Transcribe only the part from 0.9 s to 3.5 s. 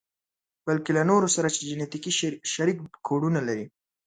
له نورو سره چې جنتیکي شريک کوډونه